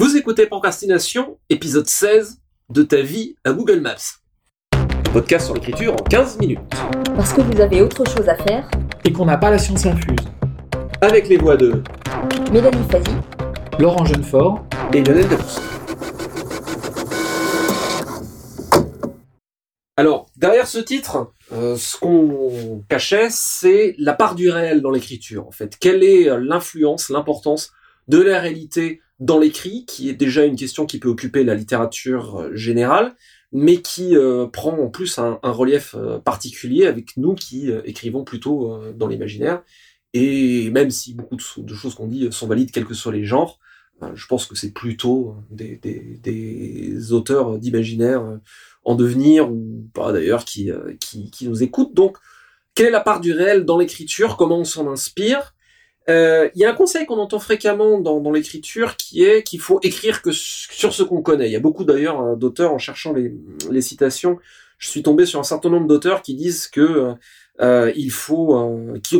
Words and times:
Vous 0.00 0.16
écoutez 0.16 0.46
Procrastination, 0.46 1.40
épisode 1.50 1.88
16 1.88 2.40
de 2.70 2.84
ta 2.84 3.00
vie 3.02 3.34
à 3.42 3.52
Google 3.52 3.80
Maps. 3.80 4.20
Podcast 5.12 5.46
sur 5.46 5.56
l'écriture 5.56 5.92
en 5.92 5.96
15 5.96 6.38
minutes. 6.38 6.60
Parce 7.16 7.32
que 7.32 7.40
vous 7.40 7.60
avez 7.60 7.82
autre 7.82 8.04
chose 8.08 8.28
à 8.28 8.36
faire 8.36 8.70
et 9.04 9.12
qu'on 9.12 9.24
n'a 9.24 9.36
pas 9.36 9.50
la 9.50 9.58
science 9.58 9.86
infuse. 9.86 10.20
Avec 11.00 11.26
les 11.26 11.36
voix 11.36 11.56
de 11.56 11.82
Mélanie 12.52 12.88
Fazi, 12.88 13.10
Laurent 13.80 14.04
Jeunefort 14.04 14.64
et 14.92 15.02
Lionel 15.02 15.28
Debus. 15.28 15.58
Alors, 19.96 20.26
derrière 20.36 20.68
ce 20.68 20.78
titre, 20.78 21.32
euh, 21.50 21.76
ce 21.76 21.96
qu'on 21.96 22.84
cachait, 22.88 23.30
c'est 23.30 23.96
la 23.98 24.12
part 24.12 24.36
du 24.36 24.48
réel 24.48 24.80
dans 24.80 24.92
l'écriture, 24.92 25.48
en 25.48 25.50
fait. 25.50 25.76
Quelle 25.76 26.04
est 26.04 26.28
euh, 26.28 26.38
l'influence, 26.38 27.08
l'importance 27.08 27.72
de 28.06 28.22
la 28.22 28.38
réalité 28.38 29.00
dans 29.20 29.38
l'écrit, 29.38 29.84
qui 29.86 30.08
est 30.08 30.14
déjà 30.14 30.44
une 30.44 30.56
question 30.56 30.86
qui 30.86 30.98
peut 30.98 31.08
occuper 31.08 31.44
la 31.44 31.54
littérature 31.54 32.40
euh, 32.40 32.54
générale, 32.54 33.14
mais 33.52 33.80
qui 33.80 34.16
euh, 34.16 34.46
prend 34.46 34.78
en 34.78 34.88
plus 34.88 35.18
un, 35.18 35.38
relief 35.42 35.94
euh, 35.96 36.18
particulier 36.18 36.86
avec 36.86 37.16
nous 37.16 37.34
qui 37.34 37.70
écrivons 37.84 38.24
plutôt 38.24 38.78
dans 38.94 39.06
l'imaginaire. 39.08 39.62
Et 40.14 40.70
même 40.70 40.90
si 40.90 41.14
beaucoup 41.14 41.36
de, 41.36 41.74
choses 41.74 41.94
qu'on 41.94 42.06
dit 42.06 42.28
sont 42.30 42.46
valides, 42.46 42.70
quels 42.70 42.86
que 42.86 42.94
soient 42.94 43.12
les 43.12 43.24
genres, 43.24 43.58
je 44.14 44.26
pense 44.26 44.46
que 44.46 44.54
c'est 44.54 44.72
plutôt 44.72 45.36
des, 45.50 47.12
auteurs 47.12 47.58
d'imaginaire 47.58 48.22
en 48.84 48.94
devenir, 48.94 49.50
ou 49.50 49.88
pas 49.92 50.12
d'ailleurs, 50.12 50.44
qui, 50.44 50.70
qui 51.00 51.48
nous 51.48 51.62
écoutent. 51.62 51.94
Donc, 51.94 52.16
quelle 52.74 52.86
est 52.86 52.90
la 52.90 53.00
part 53.00 53.20
du 53.20 53.32
réel 53.32 53.64
dans 53.64 53.76
l'écriture? 53.76 54.36
Comment 54.36 54.60
on 54.60 54.64
s'en 54.64 54.90
inspire? 54.90 55.54
Euh, 56.08 56.48
il 56.54 56.60
y 56.60 56.64
a 56.64 56.70
un 56.70 56.74
conseil 56.74 57.04
qu'on 57.04 57.18
entend 57.18 57.38
fréquemment 57.38 58.00
dans, 58.00 58.30
l'écriture 58.30 58.96
qui 58.96 59.24
est 59.24 59.42
qu'il 59.42 59.60
faut 59.60 59.78
écrire 59.82 60.22
que 60.22 60.30
sur 60.32 60.94
ce 60.94 61.02
qu'on 61.02 61.20
connaît. 61.20 61.48
Il 61.48 61.52
y 61.52 61.56
a 61.56 61.60
beaucoup 61.60 61.84
d'ailleurs 61.84 62.20
euh, 62.20 62.36
d'auteurs 62.36 62.72
en 62.72 62.78
cherchant 62.78 63.12
les, 63.12 63.82
citations. 63.82 64.38
Je 64.78 64.88
suis 64.88 65.02
tombé 65.02 65.26
sur 65.26 65.38
un 65.38 65.44
certain 65.44 65.68
nombre 65.68 65.86
d'auteurs 65.86 66.22
qui 66.22 66.34
disent 66.34 66.68
que 66.68 67.14
euh, 67.60 67.92
il 67.96 68.10
faut 68.10 68.46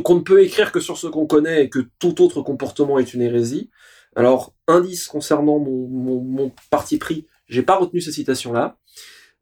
qu'on 0.03 0.15
ne 0.15 0.21
peut 0.21 0.43
écrire 0.43 0.73
que 0.73 0.81
sur 0.81 0.97
ce 0.97 1.09
qu'on 1.09 1.27
connaît 1.27 1.65
et 1.65 1.69
que 1.69 1.81
tout 1.99 2.23
autre 2.23 2.43
comportement 2.43 2.99
est 2.99 3.12
une 3.12 3.23
hérésie. 3.23 3.71
Alors 4.17 4.55
indice 4.67 5.09
concernant 5.09 5.59
mon, 5.59 5.89
mon, 5.89 6.53
parti 6.71 6.97
pris, 6.99 7.27
j'ai 7.49 7.62
pas 7.62 7.77
retenu 7.77 8.01
ces 8.01 8.12
citations 8.12 8.53
là. 8.53 8.79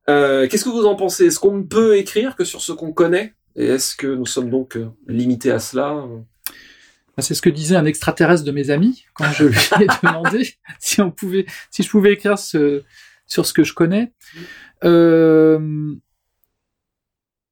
Qu'est-ce 0.07 0.65
que 0.65 0.71
vous 0.71 0.87
en 0.87 0.97
pensez? 0.97 1.27
Est-ce 1.27 1.39
qu'on 1.39 1.57
ne 1.57 1.63
peut 1.63 1.97
écrire 1.97 2.35
que 2.35 2.45
sur 2.45 2.61
ce 2.63 2.73
qu'on 2.73 2.93
connaît? 2.93 3.35
Et 3.55 3.67
est-ce 3.67 3.95
que 3.95 4.07
nous 4.07 4.27
sommes 4.27 4.51
donc 4.51 4.79
limités 5.07 5.51
à 5.51 5.59
cela? 5.59 6.05
C'est 7.23 7.35
ce 7.35 7.43
que 7.43 7.51
disait 7.51 7.77
un 7.77 7.87
extraterrestre 7.87 8.45
de 8.45 8.53
mes 8.53 8.71
amis 8.71 9.05
quand 9.15 9.31
je 9.33 9.45
lui 9.47 9.59
ai 9.81 9.87
demandé 10.03 10.55
si 10.79 11.01
on 11.01 11.11
pouvait, 11.11 11.47
si 11.71 11.83
je 11.83 11.91
pouvais 11.91 12.13
écrire 12.13 12.39
ce, 12.39 12.83
sur 13.27 13.47
ce 13.47 13.53
que 13.53 13.65
je 13.65 13.75
connais. 13.75 14.13
Euh, 14.85 15.95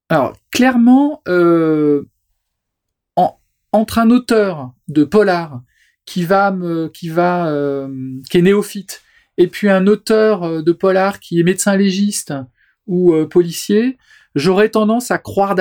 alors 0.09 0.33
clairement, 0.51 1.21
euh, 1.27 2.03
entre 3.71 3.99
un 3.99 4.09
auteur 4.09 4.71
de 4.87 5.03
polar 5.03 5.61
qui 6.05 6.23
va 6.23 6.51
me, 6.51 6.87
qui 6.87 7.09
va, 7.09 7.49
euh, 7.49 7.89
qui 8.29 8.37
est 8.37 8.41
néophyte, 8.41 9.01
et 9.37 9.47
puis 9.47 9.69
un 9.69 9.85
auteur 9.87 10.63
de 10.63 10.71
polar 10.71 11.19
qui 11.19 11.41
est 11.41 11.43
médecin 11.43 11.75
légiste 11.75 12.33
ou 12.87 13.13
policier, 13.25 13.97
j'aurais 14.33 14.69
tendance 14.69 15.11
à 15.11 15.17
croire 15.17 15.55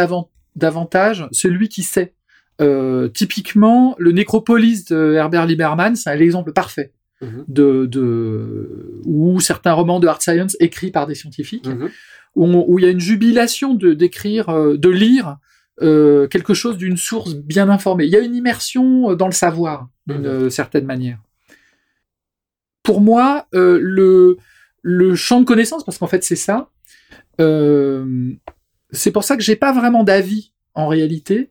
davantage 0.55 1.27
celui 1.33 1.69
qui 1.69 1.83
sait 1.83 2.15
euh, 2.61 3.09
typiquement, 3.09 3.97
le 3.99 4.13
Nécropolis 4.13 4.85
de 4.85 5.15
Herbert 5.15 5.47
Lieberman, 5.47 5.97
c'est 5.97 6.17
l'exemple 6.17 6.53
parfait 6.53 6.93
mhm. 7.21 7.45
de, 7.49 7.87
de 7.87 9.01
ou 9.05 9.41
certains 9.41 9.73
romans 9.73 9.99
de 9.99 10.07
hard 10.07 10.23
science 10.23 10.57
écrits 10.61 10.91
par 10.91 11.07
des 11.07 11.15
scientifiques, 11.15 11.67
mhm. 11.67 11.91
où, 12.37 12.79
il 12.79 12.85
y 12.85 12.89
a 12.89 12.91
une 12.91 13.01
jubilation 13.01 13.75
de 13.75 13.93
d'écrire, 13.93 14.51
euh, 14.51 14.77
de 14.77 14.89
lire 14.89 15.39
euh, 15.83 16.29
quelque 16.29 16.55
chose 16.55 16.77
d'une 16.77 16.97
source 16.97 17.35
bien 17.35 17.69
informée. 17.69 18.05
Il 18.05 18.11
y 18.11 18.17
a 18.17 18.21
une 18.21 18.37
immersion 18.37 19.15
dans 19.15 19.27
le 19.27 19.33
savoir 19.33 19.89
d'une 20.07 20.45
mhm. 20.45 20.51
certaine 20.51 20.85
manière. 20.85 21.19
Pour 22.85 23.01
moi, 23.01 23.47
le 23.53 24.37
le 24.87 25.15
champ 25.15 25.41
de 25.41 25.47
connaissance, 25.47 25.83
parce 25.83 25.99
qu'en 25.99 26.07
fait 26.07 26.23
c'est 26.23 26.37
ça, 26.37 26.69
c'est 27.39 29.11
pour 29.11 29.25
ça 29.25 29.37
que 29.37 29.43
j'ai 29.43 29.57
pas 29.57 29.73
vraiment 29.73 30.05
d'avis 30.05 30.53
en 30.75 30.87
réalité 30.87 31.51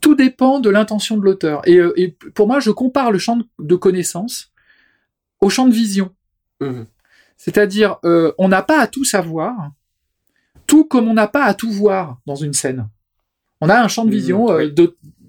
tout 0.00 0.14
dépend 0.14 0.60
de 0.60 0.70
l'intention 0.70 1.16
de 1.16 1.22
l'auteur. 1.22 1.62
Euh, 1.68 1.92
et, 1.96 2.16
pour 2.34 2.46
moi, 2.46 2.60
je 2.60 2.70
compare 2.70 3.10
le 3.10 3.18
champ 3.18 3.38
de 3.58 3.76
connaissance 3.76 4.52
au 5.40 5.48
champ 5.48 5.66
de 5.66 5.72
vision. 5.72 6.10
Mmh. 6.60 6.82
C'est-à-dire, 7.36 7.96
euh, 8.04 8.32
on 8.38 8.48
n'a 8.48 8.62
pas 8.62 8.80
à 8.80 8.86
tout 8.86 9.04
savoir, 9.04 9.70
tout 10.66 10.84
comme 10.84 11.08
on 11.08 11.14
n'a 11.14 11.28
pas 11.28 11.44
à 11.44 11.54
tout 11.54 11.70
voir 11.70 12.18
dans 12.26 12.34
une 12.34 12.52
scène. 12.52 12.88
On 13.60 13.68
a 13.68 13.80
un 13.80 13.88
champ 13.88 14.04
de 14.04 14.10
mmh, 14.10 14.12
vision 14.12 14.50
euh, 14.50 14.68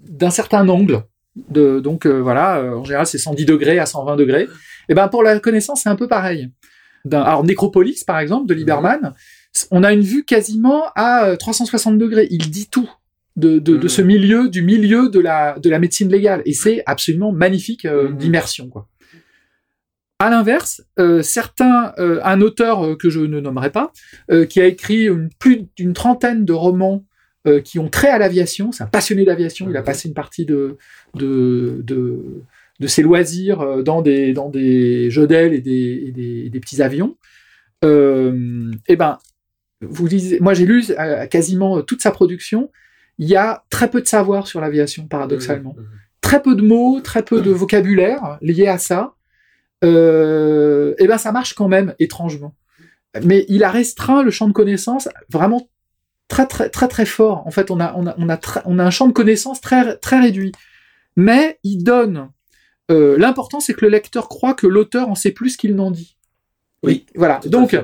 d'un 0.08 0.30
certain 0.30 0.68
angle. 0.68 1.04
De, 1.48 1.80
donc 1.80 2.06
voilà, 2.06 2.62
en 2.76 2.84
général 2.84 3.06
c'est 3.06 3.16
110 3.16 3.46
degrés 3.46 3.78
à 3.78 3.86
120 3.86 4.16
degrés. 4.16 4.48
Et 4.90 4.94
ben 4.94 5.08
pour 5.08 5.22
la 5.22 5.40
connaissance 5.40 5.80
c'est 5.82 5.88
un 5.88 5.96
peu 5.96 6.06
pareil. 6.06 6.52
Alors 7.10 7.42
Nécropolis 7.42 8.04
par 8.04 8.18
exemple 8.18 8.46
de 8.46 8.52
Lieberman, 8.52 9.00
mmh. 9.00 9.58
on 9.70 9.82
a 9.82 9.94
une 9.94 10.02
vue 10.02 10.24
quasiment 10.24 10.84
à 10.94 11.34
360 11.38 11.96
degrés. 11.96 12.28
Il 12.30 12.50
dit 12.50 12.68
tout 12.68 12.90
de, 13.36 13.58
de, 13.58 13.76
de, 13.76 13.88
ce 13.88 14.02
mm. 14.02 14.06
milieu, 14.06 14.48
du 14.48 14.62
milieu 14.62 15.08
de 15.08 15.20
la, 15.20 15.58
de 15.58 15.70
la 15.70 15.78
médecine 15.78 16.10
légale. 16.10 16.42
Et 16.44 16.52
c'est 16.52 16.82
absolument 16.86 17.32
magnifique 17.32 17.84
euh, 17.84 18.08
mm. 18.08 18.16
d'immersion. 18.16 18.68
Quoi. 18.68 18.88
À 20.22 20.30
l'inverse, 20.30 20.84
euh, 21.00 21.20
certains, 21.20 21.94
euh, 21.98 22.20
un 22.22 22.40
auteur 22.42 22.86
euh, 22.86 22.94
que 22.94 23.10
je 23.10 23.18
ne 23.18 23.40
nommerai 23.40 23.70
pas, 23.70 23.92
qui 24.48 24.60
a 24.60 24.66
écrit 24.66 25.06
une, 25.06 25.30
plus 25.36 25.66
d'une 25.76 25.94
trentaine 25.94 26.44
de 26.44 26.52
romans 26.52 27.04
qui 27.64 27.80
ont 27.80 27.88
trait 27.88 28.08
à 28.08 28.18
l'aviation, 28.18 28.70
c'est 28.70 28.84
un 28.84 28.86
passionné 28.86 29.24
d'aviation, 29.24 29.68
il 29.68 29.76
a 29.76 29.80
mm. 29.80 29.84
passé 29.84 30.06
une 30.06 30.14
partie 30.14 30.46
de, 30.46 30.76
de, 31.14 31.80
de, 31.82 32.44
de 32.78 32.86
ses 32.86 33.02
loisirs 33.02 33.82
dans 33.82 34.00
des, 34.00 34.32
dans 34.32 34.48
des 34.48 35.10
jeux 35.10 35.26
d'ailes 35.26 35.54
et 35.54 35.60
des, 35.60 36.04
et 36.06 36.12
des, 36.12 36.50
des, 36.50 36.60
petits 36.60 36.82
avions. 36.82 37.16
eh 37.82 38.96
ben, 38.96 39.18
vous 39.80 40.06
lisez, 40.06 40.38
moi 40.38 40.54
j'ai 40.54 40.66
lu 40.66 40.84
quasiment 41.30 41.82
toute 41.82 42.00
sa 42.00 42.12
production, 42.12 42.70
il 43.22 43.28
y 43.28 43.36
a 43.36 43.62
très 43.70 43.88
peu 43.88 44.00
de 44.00 44.06
savoir 44.08 44.48
sur 44.48 44.60
l'aviation, 44.60 45.06
paradoxalement. 45.06 45.76
Mmh, 45.78 45.82
mmh. 45.82 46.00
Très 46.22 46.42
peu 46.42 46.56
de 46.56 46.62
mots, 46.62 47.00
très 47.00 47.22
peu 47.22 47.40
de 47.40 47.52
vocabulaire 47.52 48.36
lié 48.40 48.66
à 48.66 48.78
ça. 48.78 49.14
Euh, 49.84 50.94
et 50.98 51.06
ben 51.06 51.18
ça 51.18 51.30
marche 51.30 51.54
quand 51.54 51.68
même, 51.68 51.94
étrangement. 52.00 52.56
Mais 53.22 53.44
il 53.48 53.62
a 53.62 53.70
restreint 53.70 54.24
le 54.24 54.32
champ 54.32 54.48
de 54.48 54.52
connaissances 54.52 55.08
vraiment 55.30 55.68
très 56.26 56.48
très 56.48 56.68
très 56.68 56.88
très 56.88 57.06
fort. 57.06 57.46
En 57.46 57.52
fait, 57.52 57.70
on 57.70 57.78
a 57.78 57.94
on 57.96 58.08
a 58.08 58.14
on 58.18 58.28
a, 58.28 58.40
on 58.64 58.78
a 58.80 58.84
un 58.84 58.90
champ 58.90 59.06
de 59.06 59.12
connaissances 59.12 59.60
très 59.60 59.96
très 59.98 60.20
réduit. 60.20 60.50
Mais 61.14 61.60
il 61.62 61.84
donne 61.84 62.28
euh, 62.90 63.16
l'important, 63.18 63.60
c'est 63.60 63.74
que 63.74 63.84
le 63.84 63.90
lecteur 63.90 64.28
croit 64.28 64.54
que 64.54 64.66
l'auteur 64.66 65.08
en 65.08 65.14
sait 65.14 65.30
plus 65.30 65.56
qu'il 65.56 65.76
n'en 65.76 65.92
dit. 65.92 66.16
Oui. 66.82 67.06
voilà. 67.14 67.38
Donc 67.46 67.76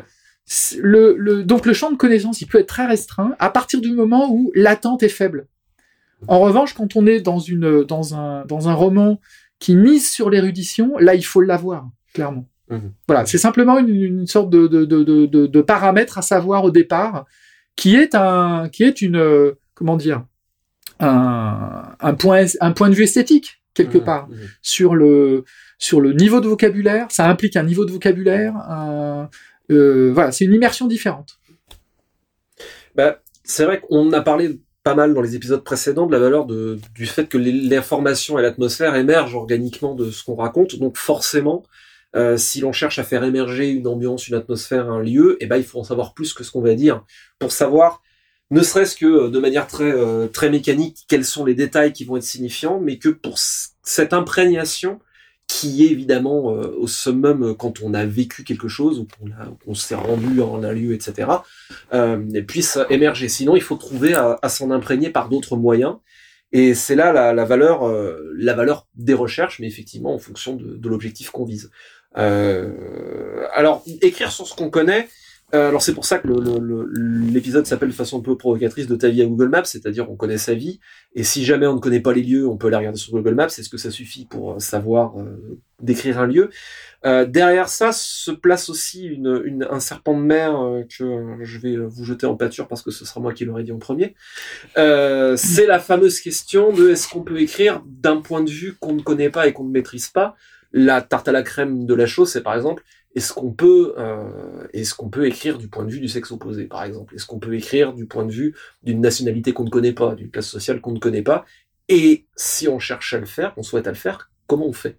le, 0.80 1.14
le, 1.16 1.44
donc 1.44 1.66
le 1.66 1.72
champ 1.72 1.90
de 1.90 1.96
connaissance, 1.96 2.40
il 2.40 2.46
peut 2.46 2.58
être 2.58 2.68
très 2.68 2.86
restreint 2.86 3.34
à 3.38 3.50
partir 3.50 3.80
du 3.80 3.92
moment 3.92 4.30
où 4.30 4.50
l'attente 4.54 5.02
est 5.02 5.08
faible. 5.08 5.46
En 6.26 6.40
revanche, 6.40 6.74
quand 6.74 6.96
on 6.96 7.06
est 7.06 7.20
dans, 7.20 7.38
une, 7.38 7.84
dans, 7.84 8.14
un, 8.14 8.44
dans 8.46 8.68
un 8.68 8.74
roman 8.74 9.20
qui 9.60 9.76
mise 9.76 10.10
sur 10.10 10.30
l'érudition, 10.30 10.98
là, 10.98 11.14
il 11.14 11.22
faut 11.22 11.40
l'avoir, 11.40 11.88
clairement. 12.12 12.48
Mhm. 12.70 12.92
Voilà, 13.06 13.24
c'est 13.26 13.38
simplement 13.38 13.78
une, 13.78 13.88
une 13.88 14.26
sorte 14.26 14.50
de, 14.50 14.66
de, 14.66 14.84
de, 14.84 15.04
de, 15.04 15.46
de 15.46 15.60
paramètre 15.60 16.18
à 16.18 16.22
savoir 16.22 16.64
au 16.64 16.70
départ, 16.70 17.24
qui 17.76 17.94
est 17.94 18.14
un, 18.14 18.68
qui 18.68 18.82
est 18.82 19.00
une, 19.00 19.54
comment 19.74 19.96
dire, 19.96 20.24
un, 20.98 21.94
un 22.00 22.14
point, 22.14 22.46
un 22.60 22.72
point 22.72 22.88
de 22.88 22.94
vue 22.94 23.04
esthétique 23.04 23.62
quelque 23.74 23.98
mhm. 23.98 24.04
part 24.04 24.28
mhm. 24.28 24.36
sur 24.60 24.96
le, 24.96 25.44
sur 25.78 26.00
le 26.00 26.12
niveau 26.12 26.40
de 26.40 26.48
vocabulaire. 26.48 27.06
Ça 27.10 27.28
implique 27.28 27.56
un 27.56 27.62
niveau 27.62 27.84
de 27.84 27.92
vocabulaire, 27.92 28.56
un, 28.56 29.30
euh, 29.70 30.10
voilà, 30.12 30.32
c'est 30.32 30.44
une 30.44 30.54
immersion 30.54 30.86
différente. 30.86 31.38
Bah, 32.94 33.20
c'est 33.44 33.64
vrai 33.64 33.80
qu'on 33.80 34.12
a 34.12 34.20
parlé 34.20 34.60
pas 34.82 34.94
mal 34.94 35.14
dans 35.14 35.20
les 35.20 35.36
épisodes 35.36 35.62
précédents 35.62 36.06
de 36.06 36.12
la 36.12 36.18
valeur 36.18 36.46
de, 36.46 36.78
du 36.94 37.06
fait 37.06 37.26
que 37.26 37.38
l'information 37.38 38.38
et 38.38 38.42
l'atmosphère 38.42 38.94
émergent 38.96 39.34
organiquement 39.34 39.94
de 39.94 40.10
ce 40.10 40.24
qu'on 40.24 40.36
raconte. 40.36 40.76
Donc 40.76 40.96
forcément, 40.96 41.64
euh, 42.16 42.36
si 42.36 42.60
l'on 42.60 42.72
cherche 42.72 42.98
à 42.98 43.04
faire 43.04 43.24
émerger 43.24 43.68
une 43.68 43.86
ambiance, 43.86 44.28
une 44.28 44.34
atmosphère, 44.34 44.90
un 44.90 45.02
lieu, 45.02 45.36
eh 45.40 45.46
ben 45.46 45.56
il 45.56 45.64
faut 45.64 45.78
en 45.78 45.84
savoir 45.84 46.14
plus 46.14 46.32
que 46.32 46.42
ce 46.42 46.50
qu'on 46.50 46.62
va 46.62 46.74
dire 46.74 47.04
pour 47.38 47.52
savoir, 47.52 48.02
ne 48.50 48.62
serait-ce 48.62 48.96
que 48.96 49.04
euh, 49.04 49.28
de 49.28 49.38
manière 49.38 49.66
très 49.66 49.92
très 50.32 50.48
mécanique, 50.48 51.04
quels 51.08 51.24
sont 51.24 51.44
les 51.44 51.54
détails 51.54 51.92
qui 51.92 52.04
vont 52.04 52.16
être 52.16 52.22
signifiants, 52.22 52.80
mais 52.80 52.98
que 52.98 53.10
pour 53.10 53.38
cette 53.38 54.14
imprégnation, 54.14 55.00
qui 55.48 55.84
est 55.84 55.90
évidemment 55.90 56.54
euh, 56.54 56.74
au 56.76 56.86
summum 56.86 57.42
euh, 57.42 57.54
quand 57.54 57.82
on 57.82 57.94
a 57.94 58.04
vécu 58.04 58.44
quelque 58.44 58.68
chose 58.68 59.00
ou 59.00 59.08
qu'on 59.64 59.74
s'est 59.74 59.94
rendu 59.94 60.40
en 60.42 60.62
un 60.62 60.72
lieu, 60.72 60.92
etc., 60.92 61.28
euh, 61.92 62.42
puisse 62.46 62.78
émerger. 62.90 63.28
Sinon, 63.28 63.56
il 63.56 63.62
faut 63.62 63.76
trouver 63.76 64.14
à, 64.14 64.48
s'en 64.48 64.70
imprégner 64.70 65.10
par 65.10 65.28
d'autres 65.28 65.56
moyens. 65.56 65.96
Et 66.52 66.74
c'est 66.74 66.94
là 66.94 67.32
la, 67.32 67.44
valeur, 67.44 67.86
euh, 67.88 68.32
la 68.36 68.54
valeur 68.54 68.86
des 68.94 69.14
recherches, 69.14 69.58
mais 69.58 69.66
effectivement 69.66 70.14
en 70.14 70.18
fonction 70.18 70.54
de, 70.54 70.76
de 70.76 70.88
l'objectif 70.88 71.30
qu'on 71.30 71.44
vise. 71.44 71.70
alors, 72.14 73.82
écrire 74.02 74.30
sur 74.32 74.46
ce 74.46 74.54
qu'on 74.54 74.70
connaît, 74.70 75.08
euh, 75.54 75.68
alors 75.68 75.80
c'est 75.80 75.94
pour 75.94 76.04
ça 76.04 76.18
que 76.18 76.28
l'épisode 77.32 77.66
s'appelle 77.66 77.88
de 77.88 77.94
façon 77.94 78.18
un 78.18 78.22
peu 78.22 78.36
provocatrice 78.36 78.86
de 78.86 78.96
ta 78.96 79.08
vie 79.08 79.22
à 79.22 79.26
Google 79.26 79.48
Maps, 79.48 79.64
c'est-à-dire 79.64 80.10
on 80.10 80.16
connaît 80.16 80.36
sa 80.36 80.52
vie, 80.52 80.78
et 81.14 81.24
si 81.24 81.42
jamais 81.42 81.66
on 81.66 81.74
ne 81.74 81.80
connaît 81.80 82.00
pas 82.00 82.12
les 82.12 82.22
lieux, 82.22 82.46
on 82.46 82.58
peut 82.58 82.66
aller 82.66 82.76
regarder 82.76 82.98
sur 82.98 83.12
Google 83.12 83.34
Maps, 83.34 83.46
est-ce 83.46 83.70
que 83.70 83.78
ça 83.78 83.90
suffit 83.90 84.26
pour 84.26 84.52
euh, 84.52 84.58
savoir 84.58 85.18
euh, 85.18 85.58
décrire 85.80 86.18
un 86.18 86.26
lieu 86.26 86.50
Derrière 87.04 87.68
ça 87.68 87.92
se 87.92 88.32
place 88.32 88.68
aussi 88.68 89.06
une, 89.06 89.66
un 89.70 89.78
serpent 89.78 90.18
de 90.18 90.24
mer 90.24 90.52
que 90.98 91.36
je 91.42 91.58
vais 91.60 91.76
vous 91.76 92.04
jeter 92.04 92.26
en 92.26 92.34
pâture 92.34 92.66
parce 92.66 92.82
que 92.82 92.90
ce 92.90 93.04
sera 93.04 93.20
moi 93.20 93.32
qui 93.32 93.44
l'aurais 93.44 93.62
dit 93.62 93.70
en 93.70 93.78
premier. 93.78 94.16
c'est 94.74 95.66
la 95.66 95.78
fameuse 95.78 96.18
question 96.20 96.72
de 96.72 96.90
est-ce 96.90 97.08
qu'on 97.08 97.22
peut 97.22 97.40
écrire 97.40 97.84
d'un 97.86 98.16
point 98.16 98.42
de 98.42 98.50
vue 98.50 98.74
qu'on 98.80 98.94
ne 98.94 99.00
connaît 99.00 99.30
pas 99.30 99.46
et 99.46 99.52
qu'on 99.52 99.62
ne 99.62 99.70
maîtrise 99.70 100.08
pas 100.08 100.34
La 100.72 101.00
tarte 101.00 101.28
à 101.28 101.32
la 101.32 101.44
crème 101.44 101.86
de 101.86 101.94
la 101.94 102.06
chose, 102.06 102.32
c'est 102.32 102.42
par 102.42 102.56
exemple 102.56 102.82
est-ce 103.18 103.32
qu'on 103.32 103.50
peut, 103.50 103.94
euh, 103.98 104.68
est-ce 104.72 104.94
qu'on 104.94 105.08
peut 105.08 105.26
écrire 105.26 105.58
du 105.58 105.66
point 105.66 105.84
de 105.84 105.90
vue 105.90 105.98
du 105.98 106.08
sexe 106.08 106.30
opposé, 106.30 106.66
par 106.66 106.84
exemple? 106.84 107.16
Est-ce 107.16 107.26
qu'on 107.26 107.40
peut 107.40 107.54
écrire 107.54 107.92
du 107.92 108.06
point 108.06 108.24
de 108.24 108.30
vue 108.30 108.54
d'une 108.84 109.00
nationalité 109.00 109.52
qu'on 109.52 109.64
ne 109.64 109.70
connaît 109.70 109.92
pas, 109.92 110.14
d'une 110.14 110.30
classe 110.30 110.46
sociale 110.46 110.80
qu'on 110.80 110.92
ne 110.92 111.00
connaît 111.00 111.22
pas? 111.22 111.44
Et 111.88 112.26
si 112.36 112.68
on 112.68 112.78
cherche 112.78 113.12
à 113.14 113.18
le 113.18 113.26
faire, 113.26 113.54
on 113.56 113.64
souhaite 113.64 113.88
à 113.88 113.90
le 113.90 113.96
faire, 113.96 114.30
comment 114.46 114.68
on 114.68 114.72
fait? 114.72 114.98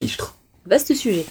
Fichtre. 0.00 0.38
Vaste 0.66 0.94
sujet. 0.94 1.26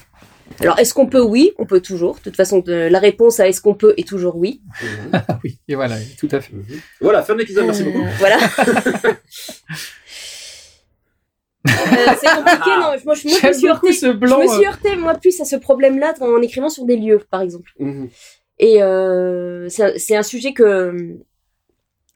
Alors, 0.59 0.77
est-ce 0.79 0.93
qu'on 0.93 1.07
peut 1.07 1.21
Oui, 1.21 1.53
on 1.57 1.65
peut 1.65 1.79
toujours. 1.79 2.15
De 2.15 2.19
toute 2.19 2.35
façon, 2.35 2.61
la 2.67 2.99
réponse 2.99 3.39
à 3.39 3.47
est-ce 3.47 3.61
qu'on 3.61 3.73
peut 3.73 3.93
est 3.95 4.07
toujours 4.07 4.35
oui. 4.35 4.61
oui, 5.45 5.59
et 5.69 5.75
voilà, 5.75 5.95
tout 6.19 6.29
à 6.31 6.41
fait. 6.41 6.53
Voilà, 6.99 7.23
fin 7.23 7.35
de 7.35 7.39
l'épisode, 7.39 7.65
merci 7.65 7.83
beaucoup. 7.83 8.03
Voilà. 8.19 8.37
Euh, 11.65 12.13
c'est 12.19 12.35
compliqué, 12.35 12.69
non. 12.79 12.91
Moi, 13.05 13.15
je, 13.15 13.27
me 13.27 13.53
suis 13.53 13.67
heurté, 13.67 13.91
je 13.91 14.07
me 14.07 14.47
suis 14.47 14.65
heurté, 14.65 14.95
moi, 14.95 15.13
plus 15.15 15.39
à 15.41 15.45
ce 15.45 15.55
problème-là 15.55 16.13
en 16.21 16.41
écrivant 16.41 16.69
sur 16.69 16.85
des 16.85 16.97
lieux, 16.97 17.21
par 17.29 17.41
exemple. 17.41 17.71
Mhm. 17.79 18.09
Et 18.59 18.81
euh, 18.81 19.67
c'est 19.69 20.15
un 20.15 20.23
sujet 20.23 20.53
que 20.53 21.17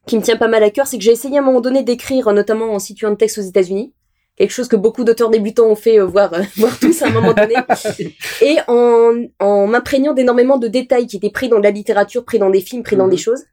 qui 0.06 0.16
me 0.16 0.22
tient 0.22 0.36
pas 0.36 0.48
mal 0.48 0.62
à 0.62 0.70
cœur, 0.70 0.86
c'est 0.86 0.96
que 0.96 1.04
j'ai 1.04 1.12
essayé 1.12 1.36
à 1.38 1.40
un 1.40 1.44
moment 1.44 1.60
donné 1.60 1.82
d'écrire, 1.82 2.32
notamment 2.32 2.72
en 2.72 2.78
situant 2.78 3.10
un 3.10 3.14
texte 3.14 3.38
aux 3.38 3.42
États-Unis, 3.42 3.92
quelque 4.36 4.50
chose 4.50 4.68
que 4.68 4.76
beaucoup 4.76 5.04
d'auteurs 5.04 5.28
débutants 5.28 5.66
ont 5.66 5.76
fait, 5.76 6.00
euh, 6.00 6.06
voir, 6.06 6.32
voir 6.56 6.78
tous 6.80 7.02
à 7.02 7.08
un 7.08 7.10
moment 7.10 7.34
donné, 7.34 7.54
et 8.42 8.56
en, 8.66 9.12
en 9.38 9.66
m'imprégnant 9.66 10.14
d'énormément 10.14 10.58
de 10.58 10.68
détails 10.68 11.06
qui 11.06 11.16
étaient 11.16 11.30
pris 11.30 11.48
dans 11.48 11.58
de 11.58 11.62
la 11.62 11.70
littérature, 11.70 12.24
pris 12.24 12.38
dans 12.38 12.50
des 12.50 12.60
films, 12.60 12.82
pris 12.82 12.96
dans 12.96 13.08
des 13.08 13.16
mhm. 13.16 13.22
choses. 13.22 13.44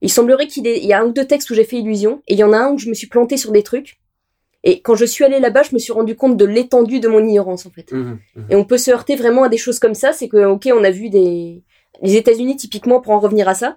Il 0.00 0.10
semblerait 0.10 0.48
qu'il 0.48 0.66
y, 0.66 0.92
a 0.92 1.00
un 1.00 1.06
ou 1.06 1.12
deux 1.12 1.24
textes 1.24 1.48
où 1.50 1.54
j'ai 1.54 1.62
fait 1.62 1.76
illusion, 1.76 2.22
et 2.26 2.34
il 2.34 2.38
y 2.38 2.42
en 2.42 2.52
a 2.52 2.58
un 2.58 2.72
où 2.72 2.78
je 2.78 2.88
me 2.88 2.94
suis 2.94 3.06
planté 3.06 3.36
sur 3.36 3.52
des 3.52 3.62
trucs, 3.62 4.00
et 4.64 4.80
quand 4.80 4.94
je 4.94 5.04
suis 5.04 5.24
allée 5.24 5.40
là-bas, 5.40 5.62
je 5.62 5.74
me 5.74 5.78
suis 5.78 5.92
rendu 5.92 6.14
compte 6.14 6.36
de 6.36 6.44
l'étendue 6.44 7.00
de 7.00 7.08
mon 7.08 7.20
ignorance 7.20 7.66
en 7.66 7.70
fait. 7.70 7.90
Mmh, 7.92 8.18
mmh. 8.36 8.42
Et 8.50 8.56
on 8.56 8.64
peut 8.64 8.78
se 8.78 8.90
heurter 8.90 9.16
vraiment 9.16 9.44
à 9.44 9.48
des 9.48 9.56
choses 9.56 9.78
comme 9.78 9.94
ça. 9.94 10.12
C'est 10.12 10.28
que 10.28 10.44
ok, 10.44 10.68
on 10.74 10.84
a 10.84 10.90
vu 10.90 11.10
des 11.10 11.62
les 12.00 12.16
États-Unis 12.16 12.56
typiquement 12.56 13.00
pour 13.00 13.12
en 13.12 13.20
revenir 13.20 13.48
à 13.48 13.54
ça. 13.54 13.76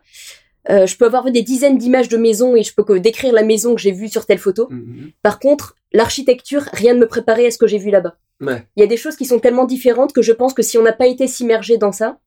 Euh, 0.70 0.88
je 0.88 0.98
peux 0.98 1.06
avoir 1.06 1.26
vu 1.26 1.32
des 1.32 1.44
dizaines 1.44 1.78
d'images 1.78 2.10
de 2.10 2.18
maisons 2.18 2.56
et 2.56 2.64
je 2.64 2.74
peux 2.74 3.00
décrire 3.00 3.34
la 3.34 3.44
maison 3.44 3.76
que 3.76 3.82
j'ai 3.82 3.92
vue 3.92 4.10
sur 4.10 4.26
telle 4.26 4.40
photo. 4.40 4.68
Mmh, 4.70 5.10
Par 5.22 5.40
contre, 5.40 5.76
l'architecture, 5.92 6.64
rien 6.74 6.94
ne 6.94 7.00
me 7.00 7.08
préparait 7.08 7.48
à 7.48 7.52
ce 7.52 7.58
que 7.58 7.68
j'ai 7.68 7.78
vu 7.78 7.92
là-bas. 7.92 8.18
Il 8.42 8.82
y 8.82 8.84
a 8.84 8.88
des 8.88 8.98
choses 8.98 9.16
qui 9.16 9.26
sont 9.26 9.40
tellement 9.40 9.66
différentes 9.66 10.12
que 10.12 10.22
je 10.22 10.34
pense 10.34 10.54
que 10.54 10.62
si 10.62 10.78
on 10.78 10.82
n'a 10.82 10.92
pas 10.92 11.08
été 11.08 11.28
s'immerger 11.28 11.78
dans 11.78 11.92
ça, 11.92 12.20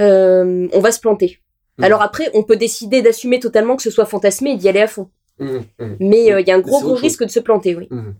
euh, 0.00 0.68
on 0.72 0.80
va 0.80 0.90
se 0.90 1.00
planter. 1.00 1.38
Alors 1.80 2.02
après, 2.02 2.30
on 2.34 2.42
peut 2.42 2.56
décider 2.56 3.02
d'assumer 3.02 3.40
totalement 3.40 3.76
que 3.76 3.82
ce 3.82 3.90
soit 3.90 4.06
fantasmé 4.06 4.50
et 4.50 4.56
d'y 4.56 4.68
aller 4.68 4.80
à 4.80 4.86
fond. 4.86 5.08
Mmh, 5.38 5.46
mmh. 5.78 5.96
Mais 6.00 6.32
euh, 6.32 6.40
il 6.40 6.46
y 6.46 6.50
a 6.50 6.56
un 6.56 6.60
gros 6.60 6.80
gros 6.80 6.94
risque 6.94 7.24
de 7.24 7.30
se 7.30 7.40
planter, 7.40 7.74
oui. 7.74 7.88
Mmh, 7.90 8.12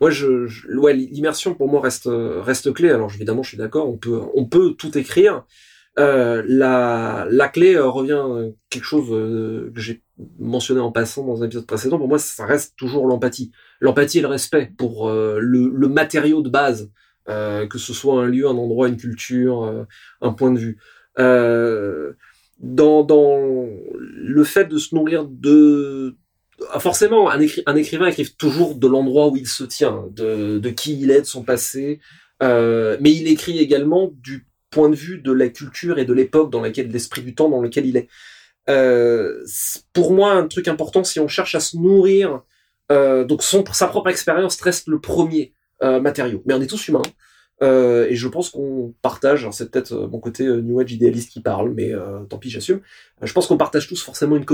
ouais, 0.00 0.10
je, 0.10 0.76
ouais, 0.76 0.92
l'immersion 0.94 1.54
pour 1.54 1.68
moi 1.68 1.80
reste 1.80 2.08
reste 2.10 2.72
clé. 2.72 2.90
Alors 2.90 3.12
évidemment, 3.14 3.42
je 3.42 3.50
suis 3.50 3.58
d'accord. 3.58 3.88
On 3.88 3.96
peut 3.96 4.20
on 4.34 4.44
peut 4.46 4.74
tout 4.74 4.96
écrire. 4.98 5.44
Euh, 5.98 6.44
la 6.46 7.26
la 7.28 7.48
clé 7.48 7.74
euh, 7.74 7.88
revient 7.88 8.22
euh, 8.24 8.50
quelque 8.70 8.84
chose 8.84 9.08
que 9.08 9.80
j'ai 9.80 10.02
mentionné 10.38 10.80
en 10.80 10.92
passant 10.92 11.26
dans 11.26 11.42
un 11.42 11.46
épisode 11.46 11.66
précédent. 11.66 11.98
Pour 11.98 12.08
moi, 12.08 12.18
ça 12.18 12.46
reste 12.46 12.74
toujours 12.76 13.06
l'empathie. 13.06 13.50
L'empathie 13.80 14.18
et 14.18 14.22
le 14.22 14.28
respect 14.28 14.72
pour 14.76 15.10
le, 15.10 15.38
le 15.40 15.88
matériau 15.88 16.42
de 16.42 16.48
base, 16.48 16.90
que 17.26 17.78
ce 17.78 17.92
soit 17.92 18.22
un 18.22 18.26
lieu, 18.26 18.48
un 18.48 18.56
endroit, 18.56 18.88
une 18.88 18.96
culture, 18.96 19.86
un 20.20 20.32
point 20.32 20.50
de 20.50 20.58
vue. 20.58 20.78
Dans, 22.58 23.06
le 24.28 24.44
fait 24.44 24.66
de 24.66 24.78
se 24.78 24.94
nourrir 24.94 25.26
de 25.26 26.16
ah, 26.72 26.80
forcément 26.80 27.30
un, 27.30 27.38
écrivain 27.40 28.06
écrive 28.06 28.34
toujours 28.34 28.74
de 28.74 28.88
l'endroit 28.88 29.28
où 29.28 29.36
il 29.36 29.46
se 29.46 29.62
tient, 29.64 30.06
de, 30.10 30.68
qui 30.70 31.00
il 31.00 31.10
est, 31.10 31.20
de 31.20 31.26
son 31.26 31.42
passé, 31.42 32.00
euh, 32.42 32.96
mais 33.00 33.12
il 33.12 33.28
écrit 33.28 33.58
également 33.58 34.10
du 34.12 34.48
point 34.70 34.90
de 34.90 34.96
vue 34.96 35.18
de 35.18 35.32
la 35.32 35.48
culture 35.48 35.98
et 35.98 36.04
de 36.04 36.12
l'époque 36.12 36.50
dans 36.50 36.60
laquelle 36.60 36.90
l'esprit 36.90 37.22
du 37.22 37.34
temps 37.34 37.48
dans 37.48 37.62
lequel 37.62 37.86
il 37.86 37.96
est. 37.96 38.08
Euh, 38.68 39.44
pour 39.92 40.12
moi, 40.12 40.32
un 40.32 40.46
truc 40.46 40.68
important, 40.68 41.04
si 41.04 41.20
on 41.20 41.28
cherche 41.28 41.54
à 41.54 41.60
se 41.60 41.76
nourrir, 41.76 42.42
euh, 42.90 43.24
donc 43.24 43.42
son, 43.42 43.64
sa 43.72 43.86
propre 43.86 44.10
expérience 44.10 44.60
reste 44.60 44.88
le 44.88 45.00
premier 45.00 45.52
matériau. 45.80 46.42
Mais 46.44 46.54
on 46.54 46.60
est 46.60 46.66
tous 46.66 46.88
humains. 46.88 47.02
Euh, 47.62 48.06
et 48.08 48.14
je 48.14 48.28
pense 48.28 48.50
qu'on 48.50 48.94
partage, 49.02 49.48
c'est 49.52 49.70
peut-être 49.70 49.92
euh, 49.92 50.06
mon 50.06 50.20
côté 50.20 50.46
euh, 50.46 50.60
New 50.60 50.78
Age 50.78 50.92
idéaliste 50.92 51.32
qui 51.32 51.40
parle, 51.40 51.72
mais 51.74 51.92
tant 52.28 52.38
pis, 52.38 52.50
j'assume. 52.50 52.80
Je 53.22 53.32
pense 53.32 53.46
qu'on 53.46 53.56
partage 53.56 53.88
tous 53.88 54.02
forcément 54.02 54.36
une 54.36 54.44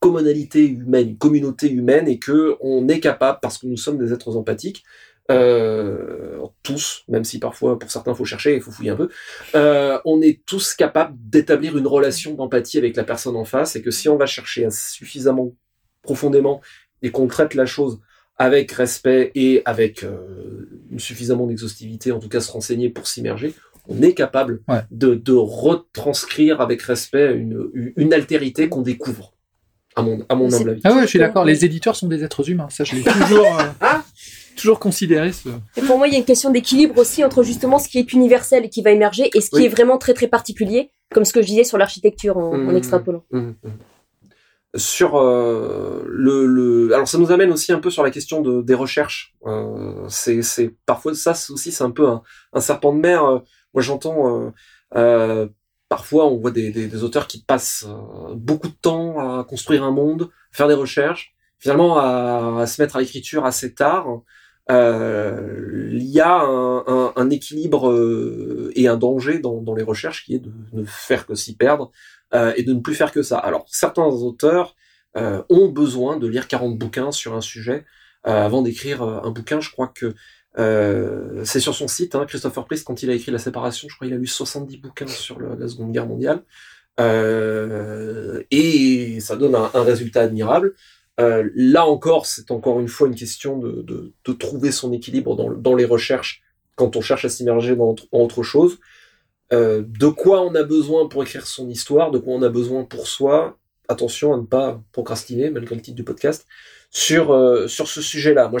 commonalité 0.00 0.66
humaine, 0.66 1.10
une 1.10 1.18
communauté 1.18 1.70
humaine, 1.70 2.08
et 2.08 2.18
que 2.18 2.56
on 2.60 2.88
est 2.88 3.00
capable, 3.00 3.38
parce 3.42 3.58
que 3.58 3.66
nous 3.66 3.76
sommes 3.76 3.98
des 3.98 4.12
êtres 4.12 4.36
empathiques, 4.36 4.84
tous, 6.62 7.04
même 7.08 7.24
si 7.24 7.38
parfois 7.38 7.78
pour 7.78 7.90
certains 7.90 8.14
faut 8.14 8.24
chercher, 8.24 8.54
il 8.54 8.60
faut 8.60 8.70
fouiller 8.70 8.90
un 8.90 8.96
peu, 8.96 9.08
on 10.04 10.20
est 10.20 10.44
tous 10.46 10.74
capables 10.74 11.16
d'établir 11.18 11.76
une 11.76 11.86
relation 11.86 12.34
d'empathie 12.34 12.78
avec 12.78 12.96
la 12.96 13.04
personne 13.04 13.36
en 13.36 13.44
face, 13.44 13.76
et 13.76 13.82
que 13.82 13.90
si 13.90 14.08
on 14.08 14.16
va 14.16 14.26
chercher 14.26 14.68
suffisamment 14.70 15.54
profondément 16.02 16.60
et 17.02 17.10
qu'on 17.10 17.26
traite 17.26 17.54
la 17.54 17.66
chose 17.66 18.00
avec 18.36 18.72
respect 18.72 19.30
et 19.34 19.62
avec 19.64 20.02
euh, 20.02 20.81
suffisamment 20.98 21.46
d'exhaustivité, 21.46 22.12
en 22.12 22.18
tout 22.18 22.28
cas 22.28 22.40
se 22.40 22.50
renseigner 22.50 22.88
pour 22.88 23.06
s'immerger, 23.06 23.54
on 23.88 24.00
est 24.02 24.14
capable 24.14 24.62
de, 24.90 25.14
de, 25.14 25.32
retranscrire 25.32 26.60
avec 26.60 26.82
respect 26.82 27.34
une, 27.34 27.92
une 27.96 28.12
altérité 28.14 28.68
qu'on 28.68 28.82
découvre, 28.82 29.34
à 29.96 30.02
mon, 30.02 30.24
à 30.28 30.34
mon 30.34 30.52
humble 30.52 30.70
avis. 30.70 30.80
Ah 30.84 30.94
ouais, 30.94 31.02
je 31.02 31.06
suis 31.06 31.18
d'accord, 31.18 31.44
les 31.44 31.64
éditeurs 31.64 31.96
sont 31.96 32.08
des 32.08 32.22
êtres 32.22 32.48
humains, 32.48 32.68
ça 32.70 32.84
je 32.84 32.94
l'ai 32.94 33.02
toujours, 33.02 33.58
euh, 33.58 33.64
ah 33.80 34.04
toujours 34.56 34.78
considéré. 34.78 35.32
Ce... 35.32 35.48
Et 35.76 35.82
pour 35.82 35.98
moi, 35.98 36.06
il 36.06 36.12
y 36.12 36.16
a 36.16 36.18
une 36.18 36.24
question 36.24 36.50
d'équilibre 36.50 36.98
aussi 36.98 37.24
entre 37.24 37.42
justement 37.42 37.78
ce 37.78 37.88
qui 37.88 37.98
est 37.98 38.12
universel 38.12 38.64
et 38.64 38.68
qui 38.68 38.82
va 38.82 38.90
émerger 38.90 39.30
et 39.34 39.40
ce 39.40 39.50
qui 39.50 39.64
est 39.64 39.68
vraiment 39.68 39.98
très 39.98 40.14
très 40.14 40.28
particulier, 40.28 40.90
comme 41.12 41.24
ce 41.24 41.32
que 41.32 41.42
je 41.42 41.46
disais 41.46 41.64
sur 41.64 41.78
l'architecture 41.78 42.36
en, 42.38 42.52
en, 42.52 42.72
mmh. 42.72 42.76
extrapolant. 42.76 43.24
Mmh. 43.30 43.38
Mmh 43.38 43.54
sur 44.74 45.16
euh, 45.16 46.02
le, 46.06 46.46
le, 46.46 46.94
alors 46.94 47.06
ça 47.06 47.18
nous 47.18 47.30
amène 47.30 47.52
aussi 47.52 47.72
un 47.72 47.78
peu 47.78 47.90
sur 47.90 48.02
la 48.02 48.10
question 48.10 48.40
de, 48.40 48.62
des 48.62 48.74
recherches. 48.74 49.34
Euh, 49.46 50.06
c'est, 50.08 50.42
c'est 50.42 50.74
parfois 50.86 51.14
ça 51.14 51.32
aussi 51.50 51.72
c'est 51.72 51.84
un 51.84 51.90
peu 51.90 52.08
un, 52.08 52.22
un, 52.52 52.60
serpent 52.60 52.94
de 52.94 53.00
mer. 53.00 53.24
Euh, 53.24 53.38
moi 53.74 53.82
j'entends 53.82 54.46
euh, 54.46 54.50
euh, 54.96 55.48
parfois 55.88 56.26
on 56.26 56.38
voit 56.38 56.50
des, 56.50 56.70
des, 56.70 57.04
auteurs 57.04 57.26
qui 57.26 57.42
passent 57.42 57.86
beaucoup 58.34 58.68
de 58.68 58.74
temps 58.74 59.18
à 59.18 59.44
construire 59.44 59.84
un 59.84 59.90
monde, 59.90 60.30
faire 60.52 60.68
des 60.68 60.74
recherches, 60.74 61.34
finalement 61.58 61.98
à, 61.98 62.62
à 62.62 62.66
se 62.66 62.80
mettre 62.80 62.96
à 62.96 63.00
l'écriture 63.00 63.44
assez 63.44 63.74
tard. 63.74 64.06
il 64.70 66.02
y 66.02 66.20
a 66.20 66.40
un, 66.40 66.84
un, 66.86 67.12
un 67.14 67.30
équilibre 67.30 68.70
et 68.74 68.88
un 68.88 68.96
danger 68.96 69.38
dans, 69.38 69.60
dans, 69.60 69.74
les 69.74 69.82
recherches 69.82 70.24
qui 70.24 70.34
est 70.36 70.38
de 70.38 70.50
ne 70.72 70.84
faire 70.84 71.26
que 71.26 71.34
s'y 71.34 71.56
perdre 71.56 71.92
euh, 72.34 72.52
et 72.56 72.62
de 72.62 72.72
ne 72.72 72.80
plus 72.80 72.94
faire 72.94 73.12
que 73.12 73.22
ça. 73.22 73.36
Alors, 73.38 73.66
certains 73.68 74.04
auteurs 74.04 74.74
euh, 75.16 75.42
ont 75.50 75.68
besoin 75.68 76.16
de 76.16 76.26
lire 76.26 76.48
40 76.48 76.78
bouquins 76.78 77.12
sur 77.12 77.34
un 77.34 77.42
sujet 77.42 77.84
euh, 78.26 78.46
avant 78.46 78.62
d'écrire 78.62 79.02
un 79.02 79.30
bouquin. 79.30 79.60
Je 79.60 79.70
crois 79.70 79.88
que 79.88 80.14
c'est 81.44 81.60
sur 81.60 81.74
son 81.74 81.88
site, 81.88 82.14
hein, 82.14 82.26
Christopher 82.26 82.64
Priest, 82.66 82.86
quand 82.86 83.02
il 83.02 83.10
a 83.10 83.14
écrit 83.14 83.32
La 83.32 83.38
Séparation, 83.38 83.88
je 83.88 83.94
crois 83.94 84.06
qu'il 84.06 84.14
a 84.14 84.18
lu 84.18 84.26
70 84.26 84.76
bouquins 84.78 85.06
sur 85.06 85.40
la 85.40 85.66
Seconde 85.66 85.92
Guerre 85.92 86.06
mondiale. 86.06 86.42
et 88.50 89.18
ça 89.20 89.36
donne 89.36 89.54
un, 89.54 89.82
résultat 89.82 90.20
admirable. 90.22 90.74
là 91.18 91.86
encore, 91.86 92.26
c'est 92.26 92.50
encore 92.50 92.80
une 92.80 92.88
fois 92.88 93.08
une 93.08 93.14
question 93.14 93.58
de, 93.58 94.12
trouver 94.38 94.72
son 94.72 94.92
équilibre 94.92 95.36
dans, 95.36 95.50
dans, 95.50 95.74
les 95.74 95.86
recherches 95.86 96.42
quand 96.76 96.96
on 96.96 97.00
cherche 97.00 97.24
à 97.24 97.30
s'immerger 97.30 97.74
dans, 97.74 97.94
dans, 97.94 98.20
autre 98.20 98.42
chose. 98.42 98.78
Euh, 99.52 99.82
de 99.86 100.06
quoi 100.06 100.42
on 100.42 100.54
a 100.54 100.62
besoin 100.62 101.08
pour 101.08 101.22
écrire 101.22 101.46
son 101.46 101.68
histoire, 101.68 102.10
de 102.10 102.18
quoi 102.18 102.34
on 102.34 102.42
a 102.42 102.48
besoin 102.48 102.84
pour 102.84 103.06
soi. 103.06 103.58
Attention 103.88 104.32
à 104.32 104.38
ne 104.38 104.42
pas 104.42 104.82
procrastiner, 104.92 105.50
malgré 105.50 105.74
le 105.74 105.82
titre 105.82 105.96
du 105.96 106.04
podcast, 106.04 106.46
sur, 106.90 107.32
euh, 107.32 107.68
sur 107.68 107.88
ce 107.88 108.00
sujet-là. 108.00 108.48
Moi, 108.48 108.60